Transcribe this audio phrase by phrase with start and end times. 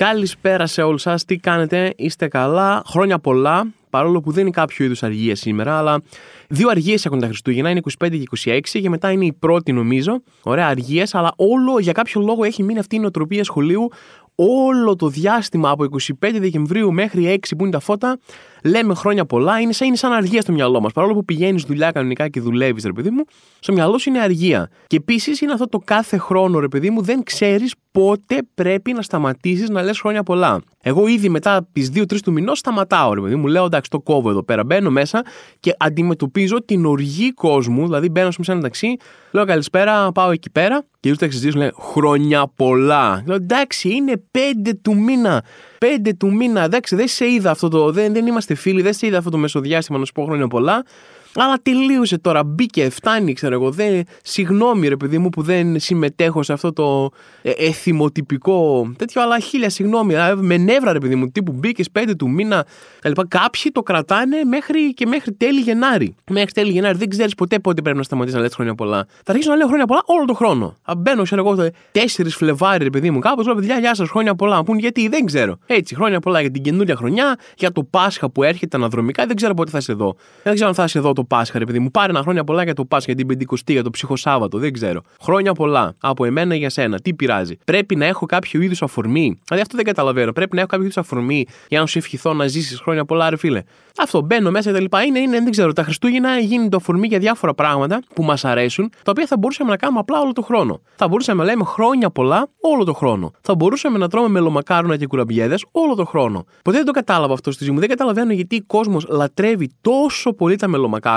[0.00, 1.24] Καλησπέρα σε όλους σας.
[1.24, 2.82] Τι κάνετε, είστε καλά.
[2.86, 3.72] Χρόνια πολλά.
[3.90, 6.02] Παρόλο που δεν είναι κάποιο είδους αργία σήμερα, αλλά
[6.48, 7.70] δύο αργίες έχουν τα Χριστούγεννα.
[7.70, 10.22] Είναι 25 και 26 και μετά είναι η πρώτη, νομίζω.
[10.42, 13.88] Ωραία, αργίες, αλλά όλο για κάποιο λόγο έχει μείνει αυτή η νοοτροπία σχολείου.
[14.34, 18.18] Όλο το διάστημα από 25 Δεκεμβρίου μέχρι 6 που είναι τα φώτα,
[18.64, 20.92] λέμε χρόνια πολλά, είναι σαν, είναι σαν αργία στο μυαλό μας.
[20.92, 23.24] Παρόλο που πηγαίνεις δουλειά κανονικά και δουλεύεις, ρε παιδί μου,
[23.58, 24.70] στο μυαλό σου είναι αργία.
[24.86, 29.02] Και επίσης είναι αυτό το κάθε χρόνο, ρε παιδί μου, δεν ξέρεις πότε πρέπει να
[29.02, 30.60] σταματήσεις να λες χρόνια πολλά.
[30.82, 33.46] Εγώ ήδη μετά τις 2-3 του μηνός σταματάω, ρε παιδί μου.
[33.46, 34.64] Λέω εντάξει, το κόβω εδώ πέρα.
[34.64, 35.24] Μπαίνω μέσα
[35.60, 37.84] και αντιμετωπίζω την οργή κόσμου.
[37.84, 38.96] Δηλαδή μπαίνω σε ένα ταξί,
[39.30, 43.22] λέω καλησπέρα, πάω εκεί πέρα και του ταξιτζίε λένε χρόνια πολλά.
[43.26, 44.38] Λέω εντάξει, είναι 5
[44.82, 45.44] του μήνα.
[45.84, 47.92] 5 του μήνα, εντάξει, δεν σε είδα αυτό το.
[47.92, 50.84] Δεν, δεν είμαστε φίλοι, δεν σε είδα αυτό το μεσοδιάστημα να σου πω χρόνια πολλά.
[51.34, 53.70] Αλλά τελείωσε τώρα, μπήκε, φτάνει, ξέρω εγώ.
[53.70, 57.10] Δεν, συγγνώμη, ρε παιδί μου, που δεν συμμετέχω σε αυτό το
[57.42, 60.14] ε, εθιμοτυπικό τέτοιο, αλλά χίλια συγγνώμη.
[60.36, 62.66] Με νεύρα, ρε παιδί μου, τύπου μπήκες πέντε του μήνα
[63.00, 63.28] κλπ.
[63.28, 66.14] Κάποιοι το κρατάνε μέχρι και μέχρι τέλη Γενάρη.
[66.30, 69.06] Μέχρι τέλη Γενάρη δεν ξέρεις ποτέ πότε πρέπει να σταματήσεις να λες χρόνια πολλά.
[69.24, 70.76] Θα αρχίσω να λέω χρόνια πολλά όλο τον χρόνο.
[70.82, 74.34] Αν μπαίνω, ξέρω εγώ, 4 Φλεβάρι, ρε παιδί μου, κάπως λέω παιδιά, γεια σας, χρόνια
[74.34, 74.54] πολλά.
[74.54, 75.58] Να πούν γιατί δεν ξέρω.
[75.66, 79.54] Έτσι, χρόνια πολλά για την καινούρια χρονιά, για το Πάσχα που έρχεται αναδρομικά, δεν ξέρω
[79.54, 80.16] πότε θα είσαι εδώ.
[80.42, 81.90] Δεν ξέρω αν θα είσαι εδώ το Πάσχα, ρε παιδί μου.
[81.90, 85.00] Πάρε ένα χρόνια πολλά για το Πάσχα, για την Πεντηκοστή, για το Ψυχοσάββατο, δεν ξέρω.
[85.22, 86.98] Χρόνια πολλά από εμένα για σένα.
[87.00, 87.56] Τι πειράζει.
[87.64, 89.38] Πρέπει να έχω κάποιο είδους αφορμή.
[89.44, 90.32] Δηλαδή αυτό δεν καταλαβαίνω.
[90.32, 93.36] Πρέπει να έχω κάποιο είδους αφορμή για να σου ευχηθώ να ζήσεις χρόνια πολλά, ρε
[93.36, 93.62] φίλε.
[93.98, 95.72] Αυτό μπαίνω μέσα και τα Είναι, είναι, δεν ξέρω.
[95.72, 99.70] Τα Χριστούγεννα γίνει το αφορμή για διάφορα πράγματα που μας αρέσουν, τα οποία θα μπορούσαμε
[99.70, 100.80] να κάνουμε απλά όλο το χρόνο.
[100.96, 103.32] Θα μπορούσαμε να λέμε χρόνια πολλά όλο το χρόνο.
[103.40, 106.44] Θα μπορούσαμε να τρώμε μελομακάρονα και κουραμπιέδες όλο το χρόνο.
[106.62, 107.80] Ποτέ δεν το κατάλαβα αυτό στη ζωή μου.
[107.80, 111.08] Δεν καταλαβαίνω γιατί ο κόσμος λατρεύει τόσο πολύ τα μελομακάρονα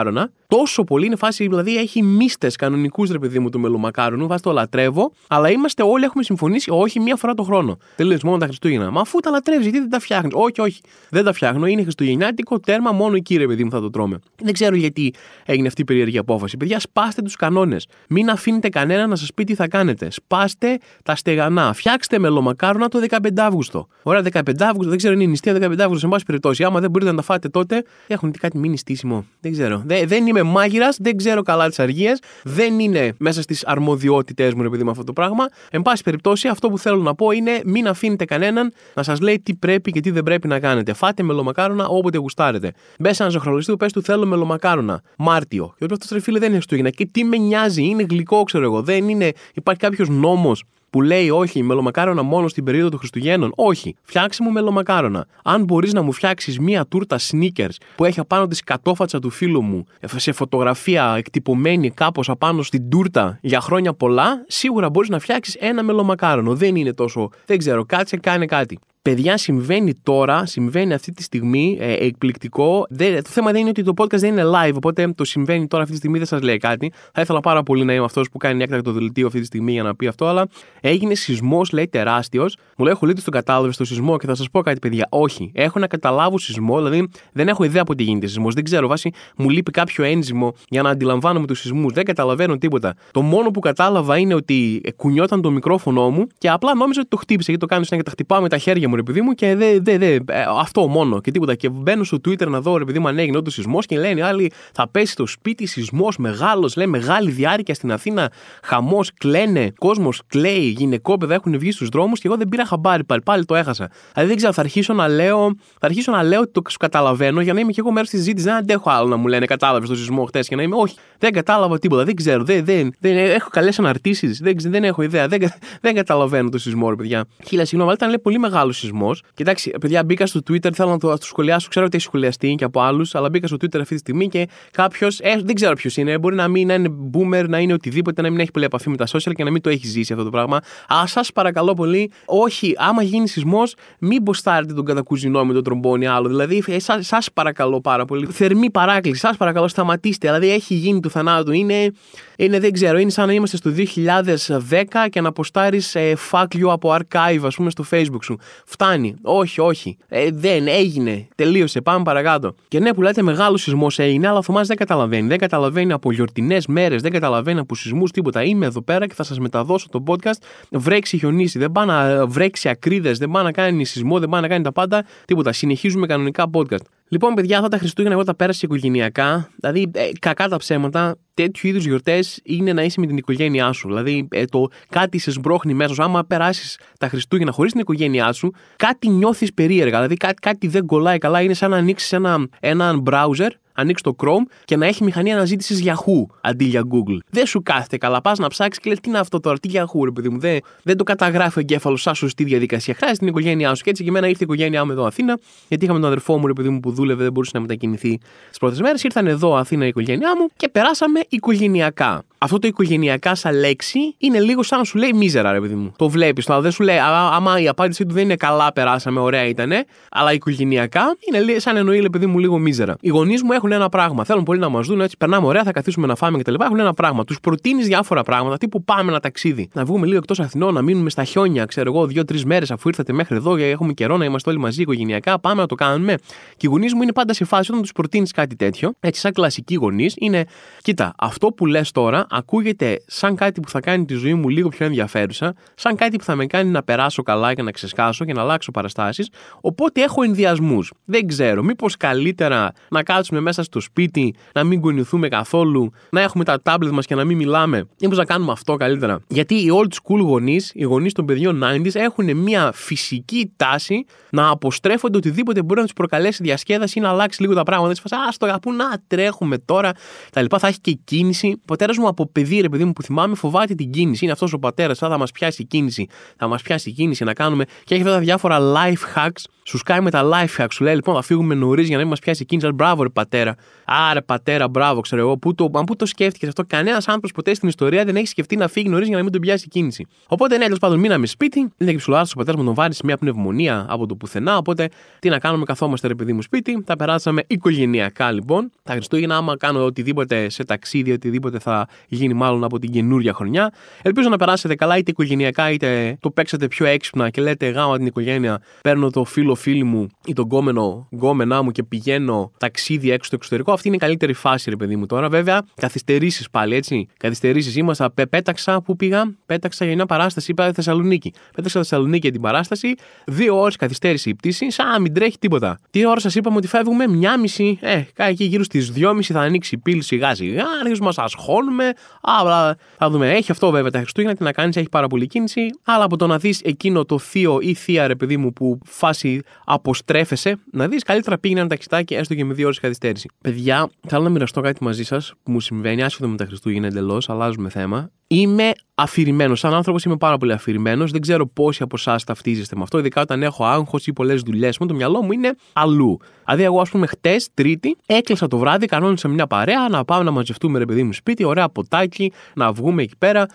[0.48, 1.06] τόσο πολύ.
[1.06, 4.28] Είναι φάση, δηλαδή έχει μίστες κανονικούς ρε παιδί μου του μελομακάρονου.
[4.28, 7.78] Βάζει το λατρεύω, αλλά είμαστε όλοι έχουμε συμφωνήσει όχι μία φορά το χρόνο.
[7.96, 8.92] Τελείω μόνο τα Χριστούγεννα.
[8.92, 10.82] Μα αφού τα λατρεύεις, γιατί δεν τα φτιάχνεις; Όχι, όχι.
[11.10, 11.66] Δεν τα φτιάχνω.
[11.66, 14.20] Είναι Χριστουγεννιάτικο τέρμα μόνο εκεί ρε παιδί μου θα το τρώμε.
[14.44, 15.14] Δεν ξέρω γιατί
[15.46, 16.58] έγινε αυτή η περίεργη απόφαση.
[16.58, 17.88] Παιδιά, σπάστε τους κανόνες.
[18.10, 20.12] Μην αφήνετε κανένα να σας πει τι θα κάνετε.
[20.12, 21.74] Σπάστε τα στεγανά.
[21.74, 23.88] Φτιάξτε μελομακάρονα το 15 Αύγουστο.
[24.04, 26.64] Ωραία, 15 Αύγουστο, δεν ξέρω αν είναι νηστεία 15 Αύγουστο, σε πάση περιπτώσει.
[26.64, 29.26] Άμα δεν μπορείτε να τα φάτε τότε, έχουν κάτι μήνυ στήσιμο.
[29.40, 29.83] Δεν ξέρω.
[29.86, 34.64] Δεν, δεν είμαι μάγειρας, δεν ξέρω καλά τις αργίες, δεν είναι μέσα στις αρμοδιότητές μου,
[34.64, 35.46] επειδή με αυτό το πράγμα.
[35.72, 39.40] Εν πάση περιπτώσει, αυτό που θέλω να πω είναι μην αφήνετε κανέναν να σας λέει
[39.40, 40.94] τι πρέπει και τι δεν πρέπει να κάνετε.
[40.94, 42.72] Φάτε μελομακάρονα όποτε γουστάρετε.
[43.00, 45.02] Μπες ένα ζωχρονιστή πες του θέλω μελομακάρονα.
[45.18, 45.74] Μάρτιο.
[45.78, 46.90] Και αυτός φίλε δεν είναι Χριστούγεννα.
[46.90, 48.82] Και τι με νοιάζει, είναι γλυκό, ξέρω εγώ.
[48.82, 53.52] Δεν είναι, υπάρχει κάποιος νόμος που λέει όχι, μελομακάρονα μόνο στην περίοδο των Χριστουγέννων.
[53.56, 55.26] Όχι, φτιάξε μου μελομακάρονα.
[55.44, 59.62] Αν μπορείς να μου φτιάξεις μία τούρτα sneakers που έχει απάνω της κατόφατσα του φίλου
[59.62, 65.56] μου σε φωτογραφία εκτυπωμένη κάπως απάνω στην τούρτα για χρόνια πολλά, σίγουρα μπορείς να φτιάξεις
[65.56, 66.56] ένα μελομακάρονο.
[66.56, 67.30] Δεν είναι τόσο.
[67.46, 68.80] Δεν ξέρω, κάτσε, κάνε κάτι.
[69.10, 72.86] Παιδιά, συμβαίνει τώρα, συμβαίνει αυτή τη στιγμή, ε, εκπληκτικό.
[72.90, 75.82] Δεν, το θέμα δεν είναι ότι το podcast δεν είναι live, οπότε το συμβαίνει τώρα
[75.82, 76.92] αυτή τη στιγμή, δεν σας λέει κάτι.
[77.14, 79.84] Θα ήθελα πάρα πολύ να είμαι αυτός που κάνει έκτακτο δελτίο αυτή τη στιγμή για
[79.84, 80.48] να πει αυτό, αλλά
[80.82, 82.58] έγινε σεισμός, λέει τεράστιος.
[82.78, 85.08] Μου λέει: Χολίτη τον κατάλαβες στο σεισμό και θα σας πω κάτι, παιδιά.
[85.10, 88.54] Όχι, έχω να καταλάβω σεισμό, δηλαδή δεν έχω ιδέα από τι γίνεται σεισμός.
[88.54, 91.94] Δεν ξέρω, βάσει μου λείπει κάποιο ένζυμο για να αντιλαμβάνομαι τους σεισμούς.
[91.94, 92.96] Δεν καταλαβαίνω τίποτα.
[93.12, 97.18] Το μόνο που κατάλαβα είναι ότι κουνιόταν το μικρόφωνο μου και απλά νόμιζα ότι το
[97.18, 99.56] χτύπησε γιατί το κάνεις και τα χτυπάω με τα χέρια μου, ρε παιδί μου, και
[99.56, 100.22] δε, δε, δε, ε,
[100.60, 101.56] αυτό μόνο και τίποτα.
[101.56, 104.24] Και μπαίνω στο Twitter να δω, ρε παιδί μου, αν έγινε όντως σεισμός και λένε
[104.24, 108.32] άλλοι θα πέσει το σπίτι, σεισμός μεγάλος, λέει μεγάλη διάρκεια στην Αθήνα,
[108.64, 113.22] χαμός, κλαίνε, κόσμος κλαίει, γυναικόπαιδα έχουν βγει στους δρόμους και εγώ δεν πήρα χαμπάρι πάλι,
[113.22, 113.90] πάλι το έχασα.
[114.14, 117.54] Δηλαδή δεν ξέρω, θα αρχίσω να λέω, θα αρχίσω να λέω ότι το καταλαβαίνω για
[117.54, 118.50] να είμαι και εγώ μέρος της συζήτησης.
[118.50, 121.32] Δεν αντέχω άλλο να μου λένε κατάλαβες το σεισμό χτες και να είμαι, Όχι, δεν
[121.32, 125.42] κατάλαβα τίποτα, δεν ξέρω, δεν, δεν, δεν έχω καλές αναρτήσεις, δεν, δεν έχω ιδέα, δεν,
[125.82, 127.26] δεν καταλαβαίνω το σεισμό, ρε παιδιά.
[127.48, 130.98] Χίλια συγγνώμη, αλλά ήταν λέει, πολύ μεγάλο σεισμός Κοιτάξτε, παιδιά, μπήκα στο Twitter, θέλω να
[130.98, 131.70] το, το σχολιάσω.
[131.70, 134.48] Ξέρω ότι έχει σχολιαστεί και από άλλους, αλλά μπήκα στο Twitter αυτή τη στιγμή και
[134.72, 138.30] κάποιο, ε, δεν ξέρω ποιος είναι, μπορεί να μην είναι boomer, να είναι οτιδήποτε, να
[138.30, 140.30] μην έχει πολύ επαφή με τα social και να μην το έχει ζήσει αυτό το
[140.30, 140.58] πράγμα.
[140.94, 146.08] Α, σας παρακαλώ πολύ, όχι, άμα γίνει σεισμός, μην μποστάρετε τον κατακουζινό με τον τρομπόνι
[146.08, 146.28] άλλο.
[146.28, 148.26] Δηλαδή, ε, σα παρακαλώ πάρα πολύ.
[148.26, 150.28] Θερμή παράκληση, σας παρακαλώ, σταματήστε.
[150.28, 151.52] Δηλαδή, έχει γίνει του θανάτου.
[151.52, 151.92] Είναι,
[152.38, 156.70] είναι, δεν ξέρω, είναι σαν να είμαστε στο 2010 και να αποστάρει ε, fuck you
[156.70, 158.38] από archive, ας πούμε, στο facebook σου.
[158.74, 159.16] Φτάνει.
[159.22, 159.98] Όχι, όχι.
[160.08, 161.28] Ε, δεν έγινε.
[161.36, 161.82] Τελείωσε.
[161.82, 162.56] Πάμε παρακάτω.
[162.68, 165.28] Και ναι, που λέτε μεγάλο σεισμό έγινε, αλλά ο Θωμάς δεν καταλαβαίνει.
[165.28, 168.44] Δεν καταλαβαίνει από γιορτινές μέρες, δεν καταλαβαίνει από σεισμούς τίποτα.
[168.44, 170.42] Είμαι εδώ πέρα και θα σας μεταδώσω το podcast.
[170.72, 171.60] Βρέξει, χιονίσει.
[171.60, 174.72] Δεν πάει να βρέξει ακρίδες, δεν πάει να κάνει σεισμό, δεν πάει να κάνει τα
[174.72, 175.06] πάντα.
[175.26, 175.52] Τίποτα.
[175.52, 176.86] Συνεχίζουμε κανονικά podcast.
[177.14, 179.50] Λοιπόν, παιδιά, αυτά τα Χριστούγεννα εγώ τα πέρασα οικογενειακά.
[179.56, 183.88] Δηλαδή, ε, κακά τα ψέματα, τέτοιου είδους γιορτές είναι να είσαι με την οικογένειά σου.
[183.88, 186.04] Δηλαδή, ε, το κάτι σε σμπρώχνει μέσα σου.
[186.04, 189.96] Άμα περάσεις τα Χριστούγεννα χωρίς την οικογένειά σου, κάτι νιώθεις περίεργα.
[189.96, 191.42] Δηλαδή, κάτι, κάτι δεν κολλάει καλά.
[191.42, 195.84] Είναι σαν να ανοίξεις ένα, έναν browser ανοίξει το Chrome και να έχει μηχανή αναζήτησης
[195.86, 197.18] Yahoo αντί για Google.
[197.30, 198.22] Δεν σου κάθεται καλά.
[198.22, 200.40] Πας να ψάξεις και λες τι είναι αυτό τώρα, τι Yahoo, ρε παιδί μου.
[200.40, 202.94] Δεν, δεν το καταγράφει ο εγκέφαλος σαν σωστή διαδικασία.
[202.94, 203.84] Χρειάζεται την οικογένειά σου.
[203.84, 206.48] Και έτσι και εμένα ήρθε η οικογένειά μου εδώ Αθήνα, γιατί είχαμε τον αδερφό μου,
[206.48, 208.18] ρε παιδί μου, που δούλευε, δεν μπορούσε να μετακινηθεί
[208.52, 209.04] τι πρώτες μέρες.
[209.04, 212.24] Ήρθαν εδώ Αθήνα η οικογένειά μου και περάσαμε οικογενειακά.
[212.44, 215.94] Αυτό το οικογενειακά σαν λέξη είναι λίγο σαν να σου λέει μίζερα, ρε παιδί μου.
[215.96, 216.98] Το βλέπεις, αλλά δεν σου λέει,
[217.32, 219.72] άμα η απάντησή του δεν είναι καλά, περάσαμε, ωραία ήταν,
[220.12, 222.96] αλλά οικογενειακά είναι σαν εννοεί, ρε παιδί μου, λίγο μίζερα.
[223.00, 224.24] Οι γονείς μου έχουν ένα πράγμα.
[224.24, 226.54] Θέλουν πολύ να μας δουν έτσι, περνάμε ωραία, θα καθίσουμε να φάμε κτλ.
[226.62, 227.24] Έχουν ένα πράγμα.
[227.24, 229.70] Τους προτείνεις διάφορα πράγματα, τύπου πάμε ένα ταξίδι.
[229.74, 233.14] Να βγούμε λίγο εκτός Αθηνών, να μείνουμε στα χιόνια, ξέρω εγώ, δύο-τρεις μέρες αφού ήρθατε
[233.14, 235.40] μέχρι εδώ και έχουμε καιρό να είμαστε όλοι μαζί οικογενειακά.
[235.40, 236.16] Πάμε να το κάνουμε.
[236.58, 239.34] Και οι γονείς μου είναι πάντα σε φάση όταν τους προτείνεις κάτι τέτοιο, έτσι σαν
[239.34, 240.46] κλασικοί γονείς, είναι,
[240.82, 244.70] κοίτα, αυτό που λες τώρα ακούγεται σαν κάτι που θα κάνει τη ζωή μου λίγο
[244.70, 248.34] πιο ενδιαφέρουσα, σαν κάτι που θα με κάνει να περάσω καλά και να ξεσκάσω και
[248.34, 249.30] να αλλάξω παραστάσεις.
[249.62, 250.92] Οπότε έχω ενδιασμούς.
[251.06, 256.44] Δεν ξέρω, μήπως καλύτερα να κάτσουμε μέσα στο σπίτι, να μην κουνηθούμε καθόλου, να έχουμε
[256.44, 257.88] τα τάμπλετ μας και να μην μιλάμε.
[258.02, 259.20] Μήπως να κάνουμε αυτό καλύτερα.
[259.28, 264.50] Γιατί οι old school γονείς, οι γονείς των παιδιών 90s, έχουν μια φυσική τάση να
[264.50, 267.92] αποστρέφονται οτιδήποτε μπορεί να τους προκαλέσει διασκέδαση ή να αλλάξει λίγο τα πράγματα.
[267.92, 269.92] Α το αγαπού, να τρέχουμε τώρα.
[270.32, 271.56] Τα λοιπά θα έχει και κίνηση.
[271.62, 274.24] Ο πατέρας μου από παιδί, ρε παιδί μου που θυμάμαι, φοβάται την κίνηση.
[274.24, 276.08] Είναι αυτός ο πατέρας, θα, θα μας πιάσει η κίνηση.
[276.38, 277.66] Θα μας πιάσει η κίνηση να κάνουμε.
[277.84, 279.44] Και έχει αυτά τα διάφορα life hacks.
[279.66, 280.72] Σου σκάει με τα life hacks.
[280.72, 282.72] Σου λέει λοιπόν θα φύγουμε νωρίς για να μην μας πιάσει η κίνηση.
[282.72, 283.56] Μπράβο, ρε πατέρα.
[283.86, 285.38] Άρε πατέρα, μπράβο, ξέρω εγώ.
[285.38, 286.64] Πού το, πού το σκέφτηκες αυτό.
[286.68, 289.42] Κανένας άνθρωπος ποτέ στην ιστορία δεν έχει σκεφτεί να φύγει νωρίς για να μην τον
[289.42, 290.06] πιάσει η κίνηση.
[290.28, 291.72] Οπότε ναι, τέλος πάντων μείναμε σπίτι.
[291.78, 294.58] Δεν έχει ψηλά ο πατέρας μου τον βάλει σε μια πνευμονία από το πουθενά.
[294.58, 294.90] Οπότε
[295.20, 296.84] τι να κάνουμε, καθόμαστε ρε παιδί μου σπίτι.
[296.84, 298.72] Τα περάσαμε οικογενειακά λοιπόν.
[298.84, 303.74] Τα Χριστούγεννα, άμα κάνω οτιδήποτε σε ταξίδι, οτιδήποτε θα γίνει μάλλον από την καινούρια χρονιά.
[304.02, 308.06] Ελπίζω να περάσετε καλά είτε οικογενειακά είτε το παίξατε πιο έξυπνα και λέτε γάμα την
[308.06, 308.62] οικογένεια.
[308.82, 313.36] Παίρνω το φίλο φίλη μου ή τον γκόμενο γκόμενά μου και πηγαίνω ταξίδι έξω στο
[313.36, 313.72] εξωτερικό.
[313.72, 315.30] Αυτή είναι η καλύτερη φάση, ρε παιδί μου τώρα.
[315.30, 317.08] Βέβαια, καθυστερήσεις πάλι έτσι.
[317.18, 317.76] Καθυστερήσεις.
[317.76, 321.34] Ήμαστα, πέταξα που πήγα, πέταξα για μια παράσταση, είπα Θεσσαλονίκη.
[321.56, 322.94] Πέταξα Θεσσαλονίκη για την παράσταση,
[323.26, 325.80] δύο ώρες καθυστέρηση η πτήση, σαν να μην τρέχει τίποτα.
[325.90, 329.76] Τι ώρα σας είπαμε ότι φεύγουμε, μια μισή, ε, εκεί γύρω στις δυόμιση θα ανοίξει
[329.76, 331.93] η πύλη σιγά σιγά, αρχίζουμε να ασχόλουμε.
[332.22, 333.32] Α, θα δούμε.
[333.32, 335.70] Έχει αυτό βέβαια τα Χριστούγεννα, τι να κάνεις, έχει πάρα πολύ κίνηση.
[335.84, 339.42] Αλλά από το να δεις εκείνο το θείο ή θεία, ρε παιδί μου, που φάση
[339.66, 343.30] αποστρέφεσαι, να δεις καλύτερα πήγαινε ένα ταξιτάκι έστω και με δύο ώρες καθυστέρηση.
[343.42, 347.30] Παιδιά, θέλω να μοιραστώ κάτι μαζί σας που μου συμβαίνει, άσχετο με τα Χριστούγεννα εντελώς,
[347.30, 348.10] αλλάζουμε θέμα.
[348.34, 349.60] Είμαι αφηρημένος.
[349.60, 351.12] Σαν άνθρωπος είμαι πάρα πολύ αφηρημένος.
[351.12, 354.78] Δεν ξέρω πόσοι από εσάς ταυτίζεστε με αυτό, ειδικά όταν έχω άγχος ή πολλές δουλειές
[354.78, 354.88] μου.
[354.88, 356.20] Το μυαλό μου είναι αλλού.
[356.46, 360.32] Δηλαδή, εγώ, ας πούμε, χτες, Τρίτη, έκλεισα το βράδυ, κανόνισα μια παρέα να πάμε να
[360.32, 363.46] μαζευτούμε, ρε παιδί μου, σπίτι, ωραία ποτάκι, να βγούμε εκεί πέρα,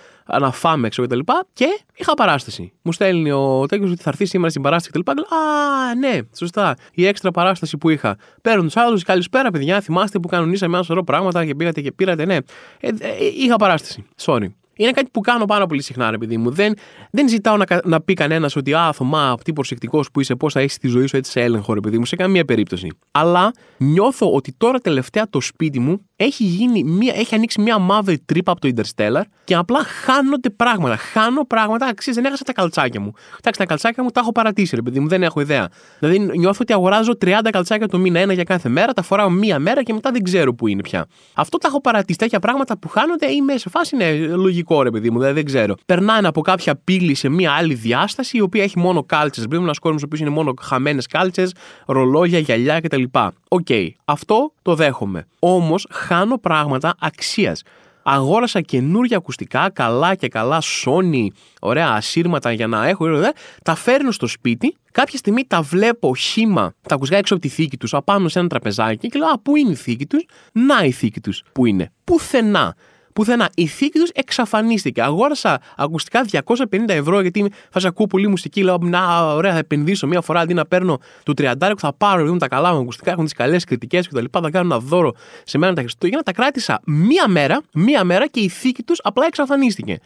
[0.41, 1.19] να φάμε έξω κτλ.
[1.19, 1.67] Και, και
[1.97, 2.73] είχα παράσταση.
[2.83, 5.21] Μου στέλνει ο Τέκος ότι θα έρθει σήμερα στην παράσταση κτλ.
[5.21, 6.77] Α, ναι, σωστά.
[6.93, 8.17] Η έξτρα παράσταση που είχα.
[8.43, 9.81] Παίρνουν τους άλλους, καλησπέρα, παιδιά.
[9.81, 12.35] Θυμάστε που κανονίσαμε ένα σωρό πράγματα και πήγατε και πήρατε, ναι.
[12.35, 12.41] Ε,
[12.81, 12.93] ε,
[13.37, 14.05] είχα παράσταση.
[14.21, 14.47] Sorry.
[14.79, 16.51] Είναι κάτι που κάνω πάρα πολύ συχνά, ρε παιδί μου.
[16.51, 16.75] Δεν,
[17.11, 20.61] δεν ζητάω να, να πει κανένας ότι Α, Θωμά, τι προσεκτικός που είσαι, πώς θα
[20.61, 22.91] έχεις τη ζωή σου έτσι σε έλεγχο, ρε παιδί μου, σε καμία περίπτωση.
[23.11, 28.19] Αλλά νιώθω ότι τώρα τελευταία το σπίτι μου έχει, γίνει μια, έχει ανοίξει μια μαύρη
[28.19, 30.97] τρύπα από το Interstellar και απλά χάνονται πράγματα.
[30.97, 33.13] Χάνω πράγματα, αξίζει, δεν έχασα τα καλτσάκια μου.
[33.39, 35.69] Εντάξει, τα καλτσάκια μου τα έχω παρατήσει, ρε παιδί μου, δεν έχω ιδέα.
[35.99, 39.59] Δηλαδή νιώθω ότι αγοράζω 30 καλτσάκια το μήνα, ένα για κάθε μέρα, τα φοράω μία
[39.59, 41.07] μέρα και μετά δεν ξέρω που είναι πια.
[41.35, 42.19] Αυτό τα έχω παρατήσει.
[42.19, 45.75] Τέτοια πράγματα που χάνονται είμαι σε φάση, είναι λογικό, ρε παιδί μου, δηλαδή δεν ξέρω.
[45.87, 49.47] Περνάνε από κάποια πύλη σε μία άλλη διάσταση, η οποία έχει μόνο κάλτσες.
[49.47, 51.55] Πρέπει ένας κόσμος ο οποίος είναι μόνο χαμένες κάλτσες,
[51.87, 53.03] ρολόγια, γυαλιά κτλ.
[53.49, 55.27] OK, okay, αυτό το δέχομαι.
[55.39, 57.63] Όμως χάνω πράγματα αξίας.
[58.03, 61.27] Αγόρασα καινούργια ακουστικά, καλά και καλά, Sony,
[61.61, 63.05] ωραία ασύρματα για να έχω.
[63.05, 64.77] Ωραία, τα φέρνω στο σπίτι.
[64.93, 68.49] Κάποια στιγμή τα βλέπω χήμα, τα ακουστικά έξω από τη θήκη τους, απάνω σε ένα
[68.49, 71.93] τραπεζάκι και λέω Α, πού είναι η θήκη τους, Να η θήκη τους, πού είναι;
[72.05, 72.75] Πουθενά
[73.19, 73.51] πουθενά.
[73.55, 75.03] Η θήκη τους εξαφανίστηκε.
[75.03, 78.63] Αγόρασα ακουστικά 250 ευρώ γιατί θα ακούω πολύ μουσική.
[78.63, 82.27] Λέω, Να, ωραία, θα επενδύσω μία φορά αντί να παίρνω το 30 που θα πάρω
[82.27, 84.25] δουν τα καλά μου ακουστικά, έχουν τις καλές κριτικές κτλ.
[84.33, 86.23] Θα κάνω ένα δώρο σε μένα τα Χριστούγεννα.
[86.23, 89.99] Τα κράτησα μία μέρα, μία μέρα και η θήκη τους απλά εξαφανίστηκε.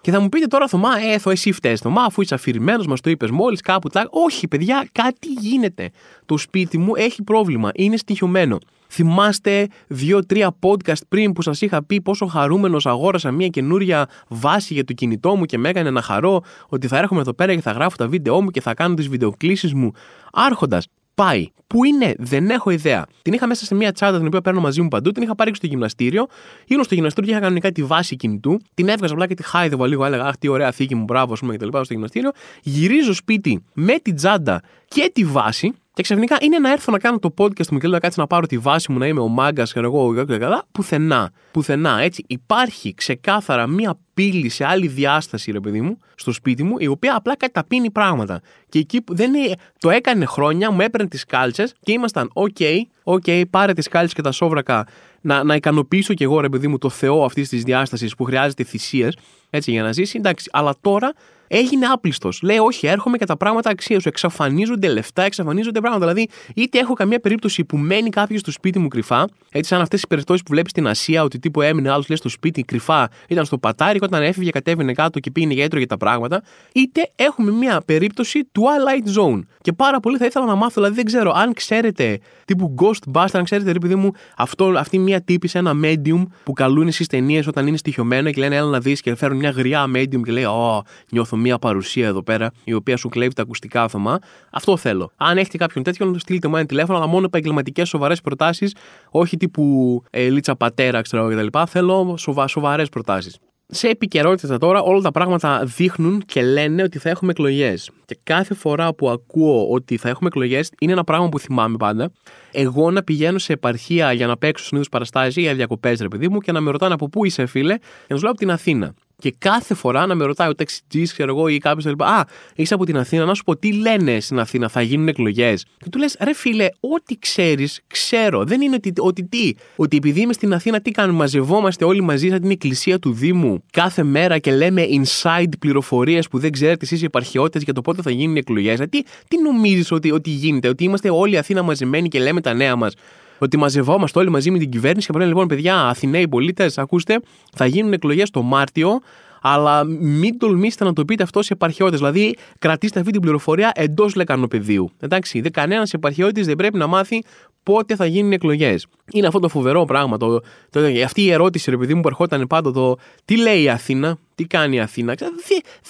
[0.00, 3.10] Και θα μου πείτε τώρα, Θωμά, έθω, εσύ φταίεις, Θωμά, αφού είσαι αφηρημένος, μας το
[3.10, 3.88] είπες μόλις κάπου.
[3.88, 4.06] Τλά.
[4.10, 5.90] Όχι, παιδιά, κάτι γίνεται.
[6.26, 7.70] Το σπίτι μου έχει πρόβλημα.
[7.74, 8.58] Είναι στοιχειωμένο.
[8.96, 14.84] Θυμάστε δύο-τρία podcast πριν που σας είχα πει πόσο χαρούμενος αγόρασα μια καινούρια βάση για
[14.84, 17.70] το κινητό μου και με έκανε να χαρώ ότι θα έρχομαι εδώ πέρα και θα
[17.70, 19.92] γράφω τα βίντεό μου και θα κάνω τις βιντεοκλήσεις μου
[20.32, 20.86] άρχοντας.
[21.14, 21.50] πάει.
[21.66, 23.06] Πού είναι, δεν έχω ιδέα.
[23.22, 25.54] Την είχα μέσα σε μια τσάντα την οποία παίρνω μαζί μου παντού, την είχα πάρει
[25.54, 26.26] στο γυμναστήριο.
[26.66, 28.60] Ήμουν στο γυμναστήριο και είχα κανονικά τη βάση κινητού.
[28.74, 30.04] Την έβγαζα απλά και τη χάιδευα λίγο.
[30.04, 32.30] Έλεγα Αχ, τι ωραία θήκη μου, μπράβο, ας πούμε και τα λοιπά στο γυμναστήριο.
[32.62, 35.74] Γυρίζω σπίτι με την τσάντα και τη βάση.
[35.96, 38.26] Και ξαφνικά είναι να έρθω να κάνω το podcast μου και λέω να κάτσω να
[38.26, 40.64] πάρω τη βάση μου να είμαι ο μάγκας και εγώ και καλά.
[40.72, 41.30] Πουθενά.
[41.50, 42.00] Πουθενά.
[42.00, 46.86] Έτσι υπάρχει ξεκάθαρα μία πύλη σε άλλη διάσταση, ρε παιδί μου, στο σπίτι μου, η
[46.86, 48.40] οποία απλά καταπίνει πράγματα.
[48.68, 52.56] Και εκεί που δεν είναι, το έκανε χρόνια, μου έπαιρνε τις κάλτσες και ήμασταν, OK,
[52.58, 54.86] okay, OK, okay, πάρε τις κάλτσες και τα σόβρακα
[55.20, 58.64] να, να ικανοποιήσω κι εγώ, ρε παιδί μου, το Θεό αυτής της διάστασης που χρειάζεται
[58.64, 59.16] θυσίες,
[59.50, 60.16] έτσι για να ζήσει.
[60.18, 61.12] Εντάξει, αλλά τώρα
[61.48, 62.42] έγινε άπλιστος.
[62.42, 64.08] Λέει, Όχι, έρχομαι και τα πράγματα αξία σου.
[64.08, 66.06] Εξαφανίζονται λεφτά, εξαφανίζονται πράγματα.
[66.06, 70.02] Δηλαδή, είτε έχω καμία περίπτωση που μένει κάποιος στο σπίτι μου κρυφά, έτσι σαν αυτές
[70.02, 73.44] οι περιπτώσεις που βλέπεις στην Ασία, ότι τύπου έμεινε άλλος λέει στο σπίτι κρυφά, ήταν
[73.44, 76.42] στο πατάρι, όταν έφυγε κατέβαινε κάτω και πήγαινε για για τα πράγματα.
[76.72, 79.40] Είτε έχουμε μια περίπτωση Twilight Zone.
[79.60, 83.44] Και πάρα πολύ θα ήθελα να μάθω, δηλαδή δεν ξέρω αν ξέρετε τύπου Ghostbuster, αν
[83.44, 87.46] ξέρετε, ρε παιδί μου, αυτό, αυτή μια τύπη σε ένα medium που καλούν στι ταινίες
[87.46, 90.44] όταν είναι στοιχειωμένο και λένε Έλα να δεις και φέρουν μια γριά medium και λέει
[90.44, 94.18] Ω, νιώθω μια παρουσία εδώ πέρα η οποία σου κλέβει τα ακουστικά άθωμα.
[94.50, 95.10] Αυτό θέλω.
[95.16, 98.74] Αν έχετε κάποιον τέτοιον, στείλτε μου ένα τηλέφωνο, αλλά μόνο επαγγελματικές σοβαρές προτάσεις,
[99.10, 101.58] όχι τύπου ε, λίτσα πατέρα, ξέρω κτλ.
[101.66, 103.38] Θέλω σοβα, σοβαρές προτάσεις.
[103.68, 107.90] Σε επικαιρότητα τώρα, όλα τα πράγματα δείχνουν και λένε ότι θα έχουμε εκλογές.
[108.04, 112.10] Και κάθε φορά που ακούω ότι θα έχουμε εκλογές, είναι ένα πράγμα που θυμάμαι πάντα.
[112.52, 116.28] Εγώ να πηγαίνω σε επαρχία για να παίξω συνήθως παραστάσεις ή για διακοπές, ρε παιδί
[116.28, 118.50] μου, και να με ρωτάνε από πού είσαι, φίλε, και να σου λέω από την
[118.50, 118.94] Αθήνα.
[119.18, 122.06] Και κάθε φορά να με ρωτάει ο ταξιτζής, ξέρω εγώ, ή κάποιος λοιπά.
[122.06, 125.64] Α, είσαι από την Αθήνα, να σου πω τι λένε στην Αθήνα, θα γίνουν εκλογές;
[125.78, 128.44] Και του λες, ρε φίλε, ό,τι ξέρεις, ξέρω.
[128.44, 129.52] Δεν είναι ότι, ότι τι.
[129.76, 133.62] Ότι επειδή είμαι στην Αθήνα, τι κάνουμε, μαζευόμαστε όλοι μαζί σαν την εκκλησία του Δήμου
[133.72, 138.02] κάθε μέρα και λέμε inside πληροφορίες που δεν ξέρετε εσείς οι επαρχιώτες για το πότε
[138.02, 138.80] θα γίνουν εκλογές.
[138.80, 142.54] Ε, τι, τι νομίζεις ότι, ότι γίνεται, ότι είμαστε όλοι Αθήνα μαζεμένοι και λέμε τα
[142.54, 142.94] νέα μας;
[143.38, 147.20] Ότι μαζευόμαστε όλοι μαζί με την κυβέρνηση και λέμε λοιπόν, παιδιά, Αθηναίοι πολίτες, ακούστε,
[147.54, 149.00] θα γίνουν εκλογές το Μάρτιο,
[149.40, 151.98] αλλά μην τολμήσετε να το πείτε αυτό σε επαρχιώτες.
[151.98, 154.90] Δηλαδή, κρατήστε αυτή την πληροφορία εντός λεκανοπεδίου.
[155.00, 157.22] Εντάξει, δεν κανένας επαρχιώτης δεν πρέπει να μάθει
[157.62, 158.86] πότε θα γίνουν εκλογές.
[159.12, 160.16] Είναι αυτό το φοβερό πράγμα.
[160.16, 160.40] Το,
[160.70, 164.18] το, αυτή η ερώτηση, ρε παιδί μου, που ερχόταν πάντα το τι λέει η Αθήνα,
[164.34, 165.32] τι κάνει η Αθήνα; Δεν,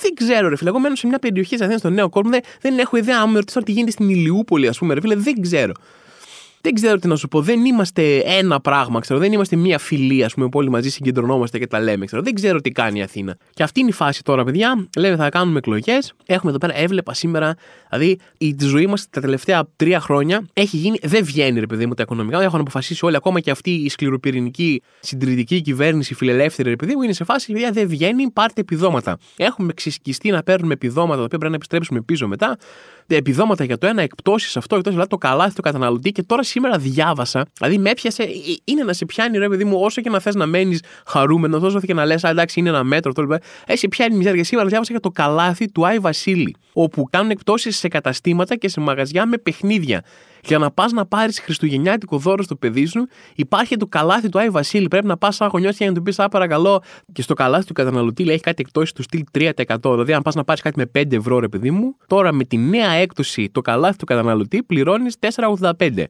[0.01, 0.71] δεν ξέρω, ρε φίλε.
[0.71, 3.21] Εγώ μένω σε μια περιοχή της Αθήνας, στον νέο κόσμο, δεν, δεν έχω ιδέα.
[3.21, 5.73] Αν με ρωτήσω τι γίνεται στην Ηλιούπολη, ας πούμε, ρε φίλε, δεν ξέρω
[6.67, 7.41] δεν ξέρω τι να σου πω.
[7.41, 9.19] Δεν είμαστε ένα πράγμα, ξέρω.
[9.21, 12.23] Δεν είμαστε μία φιλία, ας πούμε, που όλοι μαζί συγκεντρωνόμαστε και τα λέμε, ξέρω.
[12.23, 13.37] Δεν ξέρω τι κάνει η Αθήνα.
[13.55, 14.89] Και αυτή είναι η φάση τώρα, παιδιά.
[14.97, 16.13] Λέμε θα κάνουμε εκλογές.
[16.27, 17.55] Έχουμε εδώ πέρα, έβλεπα σήμερα.
[17.91, 20.99] Δηλαδή, η ζωή μας τα τελευταία τρία χρόνια έχει γίνει.
[21.03, 22.43] Δεν βγαίνει, ρε παιδί μου, τα οικονομικά.
[22.43, 27.13] Έχουν αποφασίσει όλοι, ακόμα και αυτή η σκληροπυρηνική συντηρητική κυβέρνηση, φιλελεύθερη, ρε παιδί μου, είναι
[27.13, 29.19] σε φάση, παιδιά, δεν βγαίνει, πάρτε επιδόματα.
[29.37, 32.57] Έχουμε ξεσκιστεί να παίρνουμε επιδόματα, τα οποία πρέπει να επιστρέψουμε πίσω μετά.
[33.07, 36.79] Επιδόματα για το ένα, εκπτώσεις αυτό, εκτός δηλαδή το καλάθι του καταναλωτή και τώρα σήμερα
[36.79, 38.31] διάβασα, δηλαδή με έπιασε, ε, ε,
[38.65, 41.81] είναι να σε πιάνει ρε παιδί μου, όσο και να θες να μένεις χαρούμενος, όσο
[41.81, 43.41] και να λες, εντάξει, είναι ένα μέτρο, το λοιπά.
[43.67, 44.45] Έχει πιάνει μιζέρια.
[44.45, 48.81] Σήμερα διάβασα για το καλάθι του Άι Βασίλη, όπου κάνουν εκπτώσεις σε καταστήματα και σε
[48.81, 50.05] μαγαζιά με παιχνίδια.
[50.45, 54.49] Για να πας να πάρεις χριστουγεννιάτικο δώρο στο παιδί σου, υπάρχει το καλάθι του Άι
[54.49, 54.89] Βασίλη.
[54.89, 56.83] Πρέπει να πας σαν γονιός για να του πεις, Α, παρακαλώ,
[57.13, 59.91] και στο καλάθι του καταναλωτή λέει, έχει κάτι εκτόσει του στυλ 3%.
[59.91, 62.57] Δηλαδή, αν πας να πάρεις κάτι με 5 ευρώ, ρε παιδί μου, τώρα με τη
[62.57, 66.05] νέα έκπτωση το καλάθι του καταναλωτή πληρώνεις 4,85.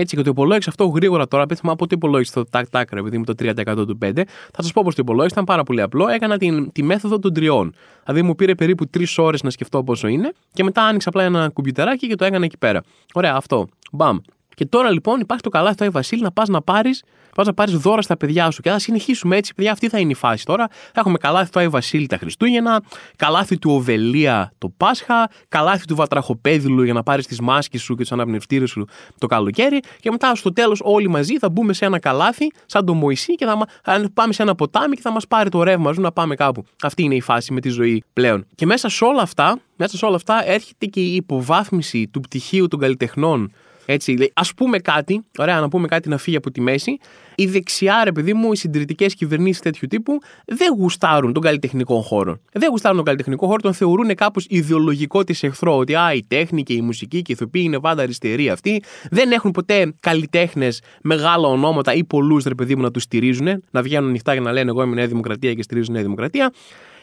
[0.00, 1.46] Έτσι και το υπολόγισα αυτό γρήγορα τώρα.
[1.46, 4.12] Πείτε από το υπολόγισα το τάκ τάκ, επειδή μου το 3% του 5.
[4.52, 6.08] Θα σας πω πώ το υπολόγισα, ήταν πάρα πολύ απλό.
[6.08, 7.74] Έκανα την, τη μέθοδο των τριών.
[8.04, 11.48] Δηλαδή μου πήρε περίπου 3 ώρες να σκεφτώ πόσο είναι και μετά άνοιξα απλά ένα
[11.48, 12.82] κουμπιτεράκι και το έκανα εκεί πέρα.
[13.14, 13.68] Ωραία, αυτό.
[13.92, 14.18] Μπαμ.
[14.58, 17.02] Και τώρα λοιπόν υπάρχει το καλάθι του Άι Βασίλη να πας να πάρεις
[17.34, 18.62] πας να πάρεις δώρα στα παιδιά σου.
[18.62, 19.72] Και θα συνεχίσουμε έτσι, παιδιά.
[19.72, 20.68] Αυτή θα είναι η φάση τώρα.
[20.68, 22.82] Θα έχουμε καλάθι του Άι Βασίλη τα Χριστούγεννα,
[23.16, 28.00] καλάθι του Οβελία το Πάσχα, καλάθι του Βατραχοπέδιλου για να πάρεις τις μάσκες σου και
[28.00, 28.84] τους αναπνευστήρες σου
[29.18, 29.80] το καλοκαίρι.
[30.00, 33.44] Και μετά στο τέλος όλοι μαζί θα μπούμε σε ένα καλάθι, σαν το Μωυσή, και
[33.82, 36.64] θα πάμε σε ένα ποτάμι και θα μας πάρει το ρεύμα να πάμε κάπου.
[36.82, 38.46] Αυτή είναι η φάση με τη ζωή πλέον.
[38.54, 42.68] Και μέσα σε όλα αυτά, μέσα σε όλα αυτά έρχεται και η υποβάθμιση του πτυχίου
[42.68, 43.52] των καλλιτεχνών
[43.90, 46.98] έτσι, ας πούμε κάτι, ωραία, να πούμε κάτι να φύγει από τη μέση.
[47.34, 52.38] Η δεξιά, ρε παιδί μου, οι συντηρητικές κυβερνήσεις τέτοιου τύπου δεν γουστάρουν τον καλλιτεχνικό χώρο.
[52.52, 55.76] Δεν γουστάρουν τον καλλιτεχνικό χώρο, τον θεωρούν κάπως ιδεολογικό της εχθρό.
[55.76, 58.82] Ότι α, η τέχνη και η μουσική και οι ηθοποιοί είναι βάντα αριστερή αυτοί.
[59.10, 63.82] Δεν έχουν ποτέ καλλιτέχνες μεγάλα ονόματα ή πολλούς, ρε παιδί μου, να τους στηρίζουν, να
[63.82, 66.52] βγαίνουν ανοιχτά για να λένε Εγώ είμαι Νέα Δημοκρατία και στηρίζω Νέα Δημοκρατία.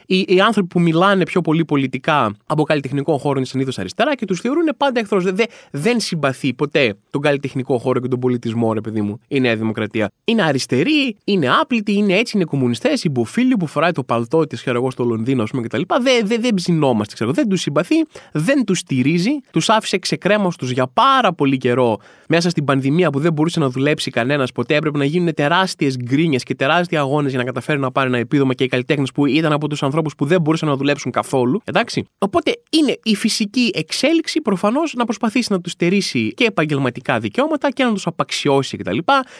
[0.08, 4.26] Οι, οι άνθρωποι που μιλάνε πιο πολύ πολιτικά από καλλιτεχνικό χώρο είναι συνήθως αριστερά και
[4.26, 5.24] τους θεωρούν πάντα εχθρός.
[5.24, 9.56] Δεν, δεν συμπαθεί ποτέ τον καλλιτεχνικό χώρο και τον πολιτισμό, ρε παιδί μου, η Νέα
[9.56, 10.12] Δημοκρατία.
[10.24, 14.78] Είναι αριστεροί, είναι άπλητοι, είναι έτσι, είναι κομμουνιστές, υποφίλοι που φοράει το παλτό της, ξέρω
[14.78, 15.82] εγώ, στο Λονδίνο, ας πούμε κτλ.
[16.02, 17.96] Δεν δε, δε ψινόμαστε, ξέρω Δεν τους συμπαθεί,
[18.32, 21.98] δεν τους στηρίζει, τους άφησε ξεκρέμαστου για πάρα πολύ καιρό
[22.28, 24.76] μέσα στην πανδημία που δεν μπορούσε να δουλέψει κανένας ποτέ.
[24.76, 28.54] Έπρεπε να γίνουν τεράστιες γκρίνιες και τεράστια αγώνες για να καταφέρουν να πάρει ένα επίδομα
[28.54, 31.62] και οι καλλιτέχνες που ήταν από τους ανθρώπου που δεν μπορούσαν να δουλέψουν καθόλου.
[31.64, 32.06] Εντάξει.
[32.18, 37.84] Οπότε είναι η φυσική εξέλιξη προφανώς να προσπαθήσει να τους στερήσει και επαγγελματικά δικαιώματα και
[37.84, 38.98] να τους απαξιώσει κτλ.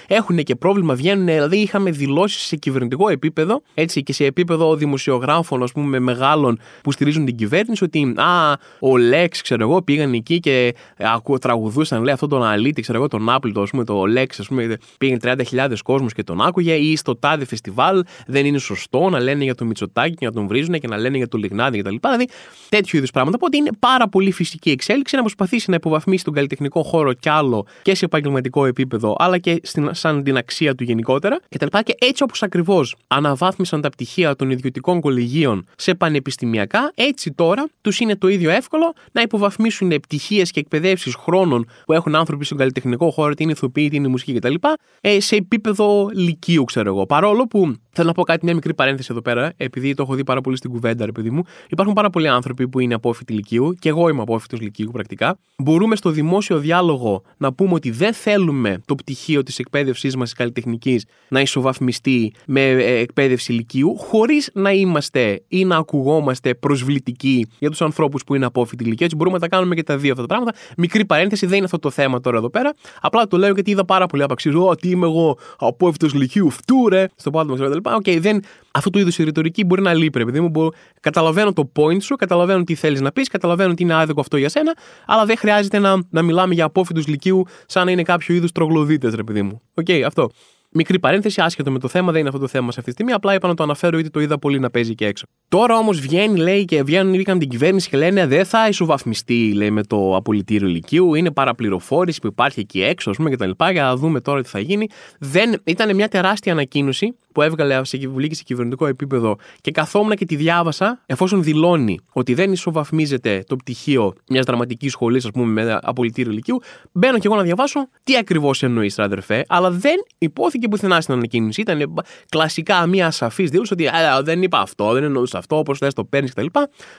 [0.08, 5.64] Έχουν και πρόβλημα, βγαίνουν, δηλαδή είχαμε δηλώσεις σε κυβερνητικό επίπεδο έτσι, και σε επίπεδο δημοσιογράφων,
[5.64, 10.40] ας πούμε, μεγάλων που στηρίζουν την κυβέρνηση ότι α, ο Λέξ, ξέρω εγώ, πήγαν εκεί
[10.40, 14.06] και ακού, τραγουδούσαν, λέει αυτό τον αλήτη, ξέρω εγώ, τον Apple, το, ας πούμε, το
[14.06, 15.20] Λέξ, ας πούμε, πήγαν
[15.52, 19.56] 30.000 κόσμος και τον άκουγε ή στο τάδε φεστιβάλ δεν είναι σωστό να λένε για
[19.56, 21.96] το Μητσοτάκι και να τον βρίζουν και να λένε για το Λιγνάδι κτλ.
[22.02, 22.28] Δηλαδή
[22.70, 23.38] τέτοιου είδους πράγματα.
[23.42, 27.66] Οπότε είναι πάρα πολύ φυσική εξέλιξη να προσπαθήσει να υποβαθμίσει τον καλλιτεχνικό χώρο κι άλλο
[27.82, 31.66] και σε επαγγελματικό επίπεδο, αλλά και στην, σαν την αξία του γενικότερα κτλ.
[31.66, 37.68] Και, και έτσι όπως ακριβώς αναβάθμισαν τα πτυχία των ιδιωτικών κολεγίων σε πανεπιστημιακά, έτσι τώρα
[37.82, 42.58] τους είναι το ίδιο εύκολο να υποβαθμίσουν πτυχίε και εκπαιδεύσεις χρόνων που έχουν άνθρωποι στον
[42.58, 44.54] καλλιτεχνικό χώρο, είτε είναι ηθοποιοί, είτε είναι μουσική κτλ.
[45.02, 47.06] Ε, σε επίπεδο λυκείου, ξέρω εγώ.
[47.06, 50.24] Παρόλο που θέλω να πω κάτι, μια μικρή παρένθεση εδώ πέρα, επειδή το έχω δει
[50.36, 51.44] πάρα πολύ στην κουβέντα, ρε παιδί μου.
[51.70, 55.38] Υπάρχουν πάρα πολλοί άνθρωποι που είναι απόφοιτοι λυκείου, και εγώ είμαι απόφοιτος λυκείου πρακτικά.
[55.58, 61.06] Μπορούμε στο δημόσιο διάλογο να πούμε ότι δεν θέλουμε το πτυχίο της εκπαίδευσής μας καλλιτεχνικής
[61.28, 67.82] να ισοβαθμιστεί με ε, εκπαίδευση λυκείου, χωρίς να είμαστε ή να ακουγόμαστε προσβλητικοί για τους
[67.82, 69.06] ανθρώπους που είναι απόφοιτοι λυκείου.
[69.06, 70.58] Έτσι μπορούμε να τα κάνουμε και τα δύο αυτά τα πράγματα.
[70.78, 72.74] Μικρή παρένθεση, δεν είναι αυτό το θέμα τώρα εδώ πέρα.
[73.02, 74.68] Απλά το λέω γιατί είδα πάρα πολύ απαξίωση.
[74.68, 77.78] Ότι είμαι εγώ απόφοιτος λυκείου, φτου ρε, στο πάτωμα κτλ.
[77.78, 78.42] OK, okay, δεν,
[78.76, 80.50] αυτού του είδους η ρητορική μπορεί να λείπει, ρε παιδί μου.
[80.50, 80.70] Μπορώ,
[81.02, 84.50] καταλαβαίνω το point σου, καταλαβαίνω τι θέλεις να πεις, καταλαβαίνω ότι είναι άδικο αυτό για
[84.50, 88.52] σένα, αλλά δεν χρειάζεται να, να μιλάμε για απόφοιτους λυκείου σαν να είναι κάποιο είδους
[88.52, 89.62] τρογλωδίτες, ρε παιδί μου.
[89.74, 90.30] OK, okay, αυτό.
[90.78, 93.12] Μικρή παρένθεση, άσχετο με το θέμα, δεν είναι αυτό το θέμα σε αυτή τη στιγμή.
[93.12, 95.26] Απλά είπα να το αναφέρω, γιατί το είδα πολύ να παίζει και έξω.
[95.50, 99.72] Τώρα όμως βγαίνει, λέει, και βγαίνουν οι την κυβέρνηση και λένε δεν θα ισοβαθμιστεί, λέει,
[99.72, 101.16] με το απολυτήριο λυκείου.
[101.16, 103.50] Είναι παραπληροφόρηση που υπάρχει εκεί έξω, ας πούμε, κτλ.
[103.72, 104.88] Για να δούμε τώρα τι θα γίνει.
[105.20, 110.16] Δεν, ήταν μια τεράστια ανακοίνωση που έβγαλε σε Βουλή και σε κυβερνητικό επίπεδο και καθόμουν
[110.16, 115.64] και τη διάβασα, εφόσον δηλώνει ότι δεν ισοβαθμίζεται το πτυχίο μιας δραματικής σχολής, ας πούμε,
[115.64, 120.68] με απολυτήριο ηλικίου, μπαίνω και εγώ να διαβάσω τι ακριβώς εννοείς, αδερφέ, αλλά δεν υπόθηκε
[120.68, 121.62] πουθενά στην ανακοίνωση.
[121.62, 121.94] Ήταν
[122.30, 123.90] κλασικά μια ασαφής δήλωση ότι
[124.24, 126.46] δεν είπα αυτό, δεν εννοούσα αυτό, όπως θες το παίρνεις κτλ.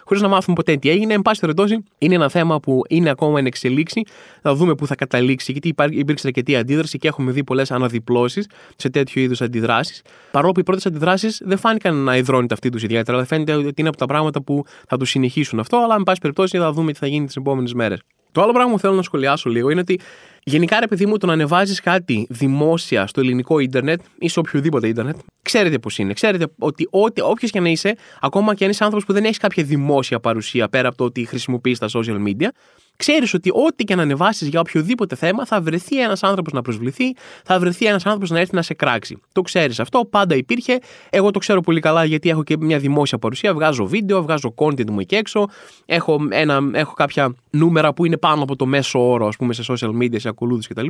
[0.05, 1.14] Χωρίς να μάθουμε ποτέ τι έγινε.
[1.14, 4.03] Εν πάση περιπτώσει, είναι ένα θέμα που είναι ακόμα εν εξελίξη.
[4.42, 8.46] Θα δούμε πού θα καταλήξει, γιατί υπήρξε αρκετή αντίδραση και έχουμε δει πολλές αναδιπλώσεις
[8.77, 10.03] σε τέτοιου είδους αντιδράσεις.
[10.31, 13.75] Παρόλο που οι πρώτες αντιδράσεις δεν φάνηκαν να υδρώνεται αυτή τους ιδιαίτερα, δεν φαίνεται ότι
[13.77, 16.93] είναι από τα πράγματα που θα τους συνεχίσουν αυτό, αλλά εν πάση περιπτώσει θα δούμε
[16.93, 18.01] τι θα γίνει τις επόμενες μέρες.
[18.33, 20.01] Το άλλο πράγμα που θέλω να σχολιάσω λίγο είναι ότι
[20.45, 24.89] γενικά ρε παιδί μου το να ανεβάζεις κάτι δημόσια στο ελληνικό ίντερνετ ή σε οποιοδήποτε
[24.89, 26.12] ίντερνετ, ξέρετε πώς είναι.
[26.12, 26.89] Ξέρετε ότι
[27.21, 30.69] όποιος και να είσαι, ακόμα και αν είσαι άνθρωπος που δεν έχεις κάποια δημόσια παρουσία
[30.69, 32.49] πέρα από το ότι χρησιμοποιείς τα social media,
[32.97, 37.15] ξέρεις ότι ό,τι και να ανεβάσεις για οποιοδήποτε θέμα θα βρεθεί ένας άνθρωπος να προσβληθεί,
[37.45, 39.19] θα βρεθεί ένας άνθρωπος να έρθει να σε κράξει.
[39.33, 40.79] Το ξέρεις αυτό, πάντα υπήρχε.
[41.11, 43.55] Εγώ το ξέρω πολύ καλά γιατί έχω και μια δημόσια παρουσία.
[43.55, 45.47] Βγάζω βίντεο, βγάζω content μου εκεί έξω.
[45.87, 49.63] Έχω, ένα, έχω κάποια νούμερα που είναι πάνω από το μέσο όρο, ας πούμε, σε
[49.69, 50.87] social media, σε ακολούθηση κτλ.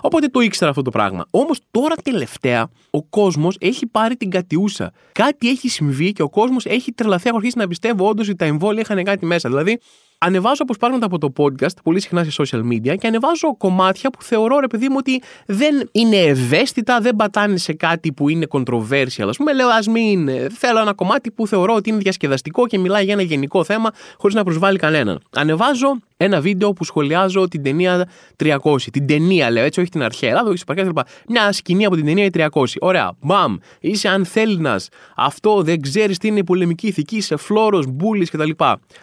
[0.00, 1.26] Οπότε το ήξερα αυτό το πράγμα.
[1.30, 4.92] Όμως τώρα τελευταία ο κόσμος έχει πάρει την κατιούσα.
[5.12, 7.28] Κάτι έχει συμβεί και ο κόσμος έχει τρελαθεί.
[7.28, 9.48] Έχω αρχίσει να πιστεύω όντως ότι τα εμβόλια είχαν κάτι μέσα.
[9.48, 9.78] Δηλαδή,
[10.22, 14.58] ανεβάζω αποσπάσματα από το podcast πολύ συχνά σε social media και ανεβάζω κομμάτια που θεωρώ
[14.58, 19.28] ρε παιδί μου ότι δεν είναι ευαίσθητα, δεν πατάνε σε κάτι που είναι controversial.
[19.28, 20.28] Α πούμε, λέω ας μην.
[20.50, 24.36] Θέλω ένα κομμάτι που θεωρώ ότι είναι διασκεδαστικό και μιλάει για ένα γενικό θέμα χωρίς
[24.36, 25.20] να προσβάλλει κανέναν.
[25.36, 28.08] Ανεβάζω ένα βίντεο που σχολιάζω την ταινία
[28.44, 28.56] 300.
[28.92, 30.98] Την ταινία λέω έτσι, όχι την αρχαία Ελλάδα, όχι στην κλπ.
[31.28, 32.64] Μια σκηνή από την ταινία 300.
[32.80, 34.80] Ωραία, μπαμ, είσαι ανθέλινα.
[35.16, 38.50] Αυτό δεν ξέρεις τι είναι η πολεμική ηθική, σε φλόρος, μπουλή κτλ.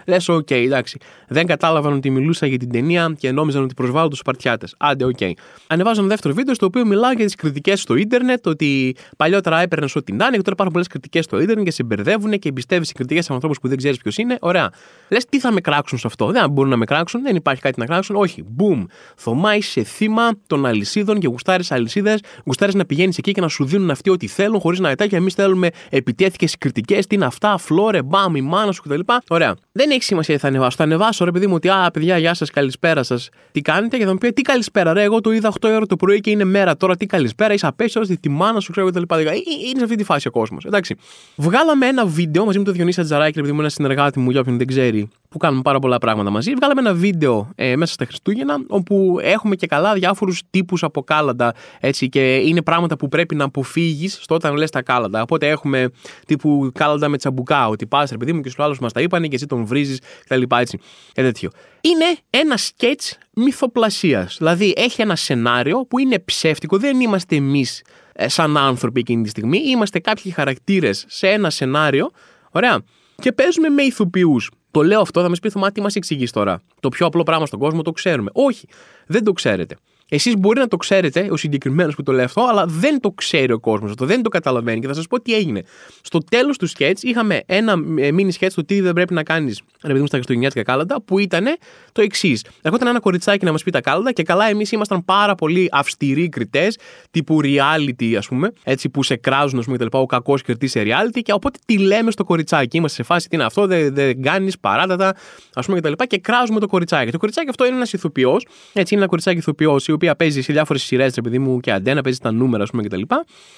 [0.05, 0.97] Λες, OK, okay, εντάξει.
[1.27, 4.67] Δεν κατάλαβαν ότι μιλούσα για την ταινία και νόμιζαν ότι προσβάλλω τους Σπαρτιάτες.
[4.77, 5.17] Άντε, OK.
[5.19, 5.31] Okay.
[5.67, 9.95] Ανεβάζω ένα δεύτερο βίντεο στο οποίο μιλάω για τις κριτικές στο ίντερνετ, ότι παλιότερα έπαιρνες
[9.95, 12.85] ό,τι να είναι και τώρα υπάρχουν πολλές κριτικές στο ίντερνετ και σε μπερδεύουν και εμπιστεύεσαι
[12.85, 14.37] κριτικές από ανθρώπους που δεν ξέρεις ποιος είναι.
[14.39, 14.69] Ωραία.
[15.09, 17.61] Λες, τι θα με κράξουν σε αυτό; Δεν μπορούν να με κράξουν κράξουν, δεν υπάρχει
[17.61, 18.15] κάτι να κράξουν.
[18.15, 18.85] Όχι, boom.
[19.15, 23.65] Θωμά είσαι θύμα των αλυσίδων και γουστάρεις αλυσίδες, γουστάρεις να πηγαίνεις εκεί και να σου
[23.65, 28.01] δίνουν αυτοί ό,τι θέλουν χωρίς να και Εμείς θέλουμε επιτέθηκες κριτικές, τι είναι αυτά, φλώρε,
[28.01, 28.99] μπαμ, η μάνα σου κτλ.
[29.29, 29.55] Ωραία.
[29.71, 30.75] Δεν έχει σημασία τι θα ανεβάσω.
[30.77, 33.29] Θα ανεβάσω ρε παιδί μου ότι, α, παιδιά, γεια σας, καλησπέρα σας.
[33.51, 35.03] Τι κάνετε και θα μου πει, τι καλησπέρα, ρε.
[35.03, 36.95] Εγώ το είδα 8 ώρα το πρωί και είναι μέρα τώρα.
[36.95, 39.01] Τι καλησπέρα, είσαι απέσιος, τη μάνα σου, ξέρω κτλ.
[39.01, 40.65] Είναι σε αυτή τη φάση ο κόσμος.
[40.65, 40.95] Εντάξει.
[41.35, 44.57] Βγάλαμε ένα βίντεο μαζί με τον Διονύση Ατζαράκη, επειδή μου ένα συνεργάτη μου, για όποιον
[44.57, 46.53] δεν ξέρει, που κάνουμε πάρα πολλά πράγματα μαζί.
[46.53, 51.53] Βγάλαμε ένα βίντεο ε, μέσα στα Χριστούγεννα, όπου έχουμε και καλά διάφορους τύπους από κάλαντα.
[51.79, 55.21] Έτσι, και είναι πράγματα που πρέπει να αποφύγεις στο όταν λες τα κάλαντα.
[55.21, 55.89] Οπότε έχουμε
[56.25, 59.27] τύπου κάλαντα με τσαμπουκά, ότι πας, ρε παιδί μου, και στου άλλου μας τα είπανε
[59.27, 60.41] και εσύ τον βρίζεις κτλ.
[60.47, 60.79] Έτσι,
[61.13, 61.49] και τέτοιο.
[61.81, 64.35] Είναι ένα σκέτς μυθοπλασίας.
[64.37, 69.29] Δηλαδή έχει ένα σενάριο που είναι ψεύτικο, δεν είμαστε εμείς ε, σαν άνθρωποι εκείνη τη
[69.29, 69.61] στιγμή.
[69.65, 72.09] Είμαστε κάποιοι χαρακτήρες σε ένα σενάριο.
[72.51, 72.81] Ωραία.
[73.21, 74.51] Και παίζουμε με ηθοποιούς.
[74.71, 77.45] Το λέω αυτό, θα μας πει Θωμά, τι μας εξηγείς τώρα; Το πιο απλό πράγμα
[77.45, 78.29] στον κόσμο το ξέρουμε.
[78.33, 78.67] Όχι,
[79.07, 79.75] δεν το ξέρετε.
[80.09, 83.51] Εσείς μπορεί να το ξέρετε, ο συγκεκριμένος που το λέει αυτό, αλλά δεν το ξέρει
[83.51, 84.79] ο κόσμος αυτό, δεν το καταλαβαίνει.
[84.79, 85.63] Και θα σας πω τι έγινε.
[86.01, 87.75] Στο τέλος του σκέτς είχαμε ένα
[88.11, 91.19] μίνι σκέτς το τι δεν πρέπει να κάνεις, ρε παιδί μου, στα Χριστουγεννιάτικα κάλαντα, που
[91.19, 91.45] ήταν
[91.91, 92.45] το εξής.
[92.61, 96.29] Ερχόταν ένα κοριτσάκι να μας πει τα κάλαντα και καλά εμείς ήμασταν πάρα πολύ αυστηροί
[96.29, 96.77] κριτές,
[97.11, 99.97] τύπου reality, ας πούμε, έτσι που σε κράζουν, ας πούμε, κτλ.
[99.97, 101.19] Ο κακός κριτής σε reality.
[101.23, 102.77] Και οπότε τι λέμε στο κοριτσάκι.
[102.77, 105.15] Είμαστε σε φάση τι είναι αυτό, δεν δε κάνεις παράτατα,
[105.53, 105.91] ας πούμε, κτλ.
[105.91, 107.11] Και, και κράζουμε το κοριτσάκι.
[107.11, 110.83] Το κοριτσάκι αυτό είναι ένας ηθοποιός, έτσι είναι ένα κοριτσάκι ηθοποιός, οποία παίζει σε διάφορες
[110.83, 113.01] σειρές, παιδί μου, και αντένα, παίζει τα νούμερα, ας πούμε, κτλ.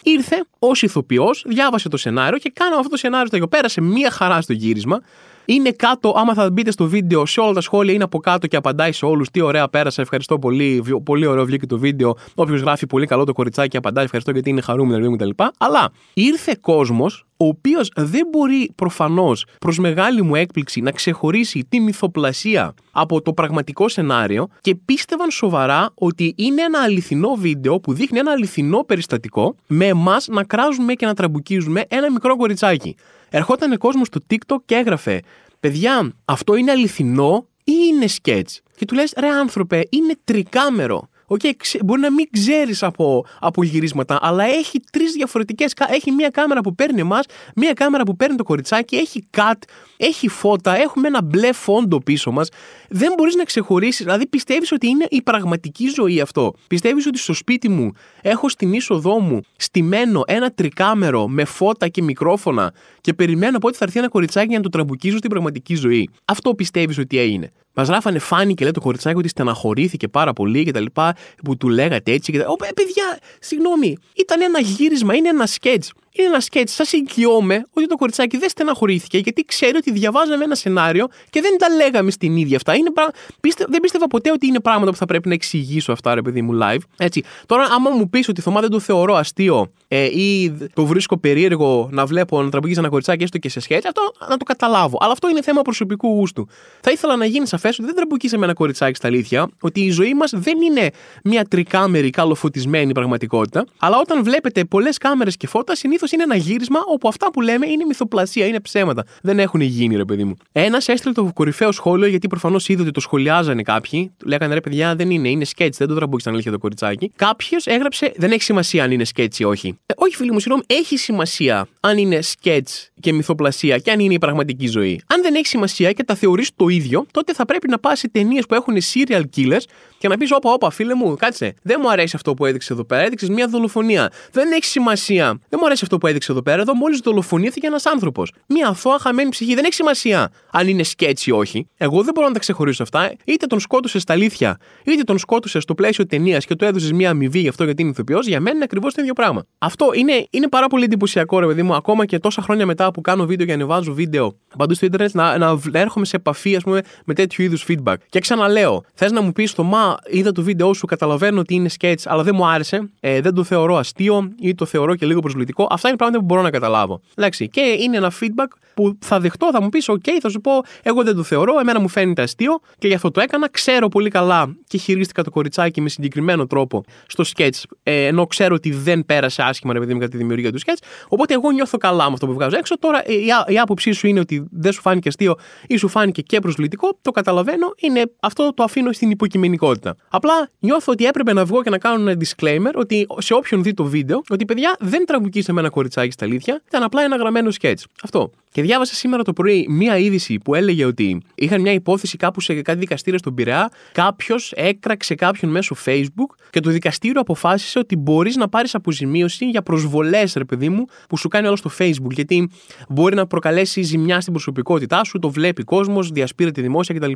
[0.03, 4.41] Ήρθε ως ηθοποιός, διάβασε το σενάριο και κάναμε αυτό το σενάριο στο Πέρασε μία χαρά
[4.41, 5.01] στο γύρισμα.
[5.45, 8.55] Είναι κάτω, άμα θα μπείτε στο βίντεο, σε όλα τα σχόλια είναι από κάτω και
[8.55, 9.29] απαντάει σε όλους.
[9.29, 10.83] Τι ωραία πέρασε, ευχαριστώ πολύ.
[11.03, 12.15] Πολύ ωραίο βγήκε το βίντεο.
[12.35, 15.29] Όποιος γράφει πολύ καλό το κοριτσάκι, απαντάει ευχαριστώ γιατί είναι χαρούμενο κτλ.
[15.57, 21.79] Αλλά ήρθε κόσμος ο οποίος δεν μπορεί προφανώς προς μεγάλη μου έκπληξη να ξεχωρίσει τη
[21.79, 28.19] μυθοπλασία από το πραγματικό σενάριο και πίστευαν σοβαρά ότι είναι ένα αληθινό βίντεο που δείχνει
[28.19, 32.95] ένα αληθινό περιστατικό με εμάς να κράζουμε και να τραμπουκίζουμε ένα μικρό κοριτσάκι.
[33.29, 35.21] Ερχόταν κόσμος στο TikTok και έγραφε
[35.59, 41.09] Παιδιά, αυτό είναι αληθινό ή είναι σκέτς; Και του λες, ρε άνθρωπε, είναι τρικάμερο.
[41.33, 41.51] Okay,
[41.85, 45.73] μπορεί να μην ξέρεις από, από γυρίσματα, αλλά έχει τρεις διαφορετικές.
[45.89, 49.57] Έχει μία κάμερα που παίρνει εμάς, μία κάμερα που παίρνει το κοριτσάκι, έχει cut,
[49.97, 52.49] έχει φώτα, έχουμε ένα μπλε φόντο πίσω μας.
[52.89, 54.05] Δεν μπορείς να ξεχωρίσεις.
[54.05, 56.53] Δηλαδή, πιστεύεις ότι είναι η πραγματική ζωή αυτό.
[56.67, 57.91] Πιστεύεις ότι στο σπίτι μου
[58.21, 63.77] έχω στην είσοδό μου στημένο ένα τρικάμερο με φώτα και μικρόφωνα και περιμένω από ότι
[63.77, 66.09] θα έρθει ένα κοριτσάκι για να το τραμπουκίζω στην πραγματική ζωή.
[66.25, 67.51] Αυτό πιστεύεις ότι έγινε.
[67.73, 71.57] Μας γράφανε φάνη και λέει το κοριτσάκι ότι στεναχωρήθηκε πάρα πολύ και τα λοιπά που
[71.57, 72.31] του λέγατε έτσι.
[72.31, 72.47] Και τα...
[72.47, 75.83] Ω, παιδιά, συγγνώμη, ήταν ένα γύρισμα, είναι ένα σκέτ.
[76.11, 76.69] Είναι ένα σκέτ.
[76.69, 81.57] Σας εγγυώμαι ότι το κοριτσάκι δεν στεναχωρήθηκε γιατί ξέρει ότι διαβάζαμε ένα σενάριο και δεν
[81.57, 82.75] τα λέγαμε στην ίδια αυτά.
[82.75, 83.09] Είναι πρα...
[83.41, 83.65] Πίστε...
[83.67, 86.59] Δεν πίστευα ποτέ ότι είναι πράγματα που θα πρέπει να εξηγήσω αυτά, ρε παιδί μου,
[86.61, 86.81] live.
[86.97, 87.23] Έτσι.
[87.45, 91.89] Τώρα, άμα μου πεις ότι Θωμά δεν το θεωρώ αστείο ε, ή το βρίσκω περίεργο
[91.91, 94.97] να βλέπω να τραμπηγεί ένα κοριτσάκι έστω και σε σκέτ, αυτό να το καταλάβω.
[95.01, 96.47] Αλλά αυτό είναι θέμα προσωπικού γούστου.
[96.81, 100.13] Θα ήθελα να γίνει σαφές ότι δεν τραμπουκίσαμε ένα κοριτσάκι στα αλήθεια, ότι η ζωή
[100.13, 100.89] μας δεν είναι
[101.23, 106.79] μια τρικάμερη καλοφωτισμένη πραγματικότητα, αλλά όταν βλέπετε πολλές κάμερες και φώτα, συνήθως είναι ένα γύρισμα
[106.87, 109.05] όπου αυτά που λέμε είναι μυθοπλασία, είναι ψέματα.
[109.21, 110.35] Δεν έχουν γίνει, ρε παιδί μου.
[110.51, 114.11] Ένας έστειλε το κορυφαίο σχόλιο, γιατί προφανώς είδε ότι το σχολιάζανε κάποιοι.
[114.17, 117.11] Του λέγανε ρε παιδιά, δεν είναι, είναι σκετς, δεν το τραμπούκισαν αλήθεια το κοριτσάκι.
[117.15, 119.75] Κάποιος έγραψε, δεν έχει σημασία αν είναι σκετς ή όχι.
[119.85, 124.13] Ε, όχι, φίλοι μου, συγγνώμη, έχει σημασία αν είναι σκετς και μυθοπλασία και αν είναι
[124.13, 125.01] η πραγματική ζωή.
[125.07, 128.09] Αν δεν έχει σημασία και τα θεωρείς το ίδιο, τότε θα πρέπει να πας σε
[128.09, 129.63] ταινίες που έχουν serial killers
[130.01, 131.53] και να πεις: Όπα, όπα, φίλε μου, κάτσε.
[131.61, 133.01] Δεν μου αρέσει αυτό που έδειξε εδώ πέρα.
[133.01, 134.11] Έδειξες μια δολοφονία.
[134.31, 135.25] Δεν έχει σημασία.
[135.25, 136.61] Δεν μου αρέσει αυτό που έδειξε εδώ πέρα.
[136.61, 138.31] Εδώ μόλις δολοφονήθηκε ένας άνθρωπος.
[138.47, 139.55] Μια αθώα χαμένη ψυχή.
[139.55, 141.67] Δεν έχει σημασία αν είναι σκέτσι ή όχι.
[141.77, 143.13] Εγώ δεν μπορώ να τα ξεχωρίσω αυτά.
[143.25, 147.09] Είτε τον σκότωσες στα αλήθεια, είτε τον σκότωσες στο πλαίσιο ταινίας και του έδωσες μια
[147.09, 148.27] αμοιβή γι' αυτό γιατί είναι ηθοποιός.
[148.27, 149.45] Για μένα είναι ακριβώς το ίδιο πράγμα.
[149.57, 153.01] Αυτό είναι, είναι πάρα πολύ εντυπωσιακό, ρε παιδί μου, ακόμα και τόσα χρόνια μετά που
[153.01, 156.81] κάνω βίντεο και ανεβάζω βίντεο παντού στο Ιντερνετ να, να έρχομαι σε επαφή, ας πούμε,
[157.05, 157.95] με τέτοιου είδους feedback.
[158.09, 161.69] Και ξαναλέω, θες να μου πεις το μα, είδα το βίντεο σου, καταλαβαίνω ότι είναι
[161.79, 165.19] sketch, αλλά δεν μου άρεσε, ε, δεν το θεωρώ αστείο ή το θεωρώ και λίγο
[165.19, 165.67] προσβλητικό.
[165.69, 167.01] Αυτά είναι πράγματα που μπορώ να καταλάβω.
[167.15, 170.51] Εντάξει, και είναι ένα feedback που θα δεχτώ, θα μου πεις: OK, θα σου πω,
[170.83, 173.49] εγώ δεν το θεωρώ, εμένα μου φαίνεται αστείο και γι' αυτό το έκανα.
[173.49, 178.55] Ξέρω πολύ καλά και χειρίστηκα το κοριτσάκι με συγκεκριμένο τρόπο στο sketch, ε, ενώ ξέρω
[178.55, 180.83] ότι δεν πέρασε άσχημα, ρε παιδί μου, κατά τη δημιουργία του sketch.
[181.07, 182.77] Οπότε εγώ νιώθω καλά με αυτό που βγάζω έξω.
[182.79, 185.35] Τώρα η, η άποψή σου είναι ότι δεν σου φάνηκε αστείο
[185.67, 189.80] ή σου φάνηκε και προσβλητικό, το καταλαβαίνω, είναι αυτό το αφήνω στην υποκειμενικότητα.
[189.81, 189.95] Πραγματικότητα.
[190.09, 193.73] Απλά νιώθω ότι έπρεπε να βγω και να κάνω ένα disclaimer ότι σε όποιον δει
[193.73, 197.49] το βίντεο, ότι παιδιά δεν τραμπουκίστε με ένα κοριτσάκι στα αλήθεια, ήταν απλά ένα γραμμένο
[197.61, 197.83] sketch.
[198.03, 198.31] Αυτό.
[198.53, 202.61] Και διάβασα σήμερα το πρωί μία είδηση που έλεγε ότι είχαν μια υπόθεση κάπου σε
[202.61, 203.71] κάτι δικαστήριο στον Πειραιά.
[203.91, 209.61] Κάποιος έκραξε κάποιον μέσω Facebook και το δικαστήριο αποφάσισε ότι μπορείς να πάρεις αποζημίωση για
[209.61, 212.11] προσβολές, ρε παιδί μου, που σου κάνει όλο στο Facebook.
[212.11, 212.49] Γιατί
[212.89, 217.11] μπορεί να προκαλέσει ζημιά στην προσωπικότητά σου, το βλέπει κόσμος, διασπείρεται δημόσια κτλ.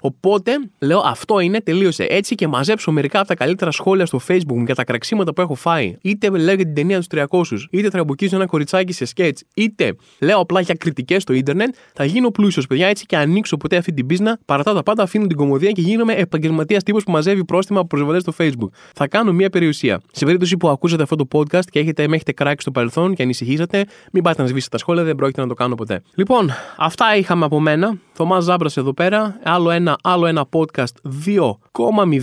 [0.00, 1.60] Οπότε λέω αυτό είναι,
[1.96, 5.40] τελείωσε έτσι και μαζέψω μερικά από τα καλύτερα σχόλια στο Facebook για τα κραξίματα που
[5.40, 5.96] έχω φάει.
[6.02, 10.38] Είτε λέω για την ταινία τους 300, είτε τραμποκίζω ένα κοριτσάκι σε σκέτς, είτε λέω
[10.38, 14.06] απλά για κριτικές στο ίντερνετ, θα γίνω πλούσιος, παιδιά, έτσι και ανοίξω ποτέ αυτή την
[14.06, 17.88] πίσνα, παρατάω τα πάντα, αφήνω την κομμωδία και γίνομαι επαγγελματίας τύπος που μαζεύει πρόστιμα από
[17.88, 18.70] προσβολέ στο Facebook.
[18.94, 20.00] Θα κάνω μια περιουσία.
[20.12, 23.22] Σε περίπτωση που ακούσατε αυτό το podcast και έχετε, με έχετε κράξει στο παρελθόν και
[23.22, 26.02] ανησυχήσατε, μην πάτε να σβήσετε τα σχόλια, δεν πρόκειται να το κάνω ποτέ.
[26.14, 27.98] Λοιπόν, αυτά είχαμε από μένα.
[28.12, 29.38] Θωμάς Ζάμπρας εδώ πέρα.
[29.42, 30.92] Άλλο ένα, άλλο ένα podcast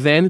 [0.04, 0.28] 2,0,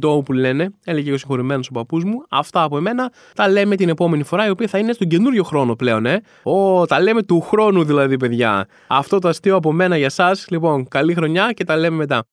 [0.00, 0.70] 2.0 που λένε.
[0.84, 2.24] Έλεγε ο συγχωρημένος ο παππούς μου.
[2.28, 3.12] Αυτά από εμένα.
[3.34, 6.22] Τα λέμε την επόμενη φορά, η οποία θα είναι στον καινούριο χρόνο πλέον, ε.
[6.42, 8.66] Ω, τα λέμε του χρόνου δηλαδή, παιδιά.
[8.86, 10.36] Αυτό το αστείο από μένα για εσά.
[10.48, 12.20] Λοιπόν, καλή χρονιά και τα λέμε μετά.